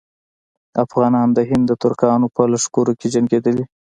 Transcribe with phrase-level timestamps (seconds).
[0.83, 3.63] افغانان د هند د ترکانو په لښکرو کې جنګېدلي.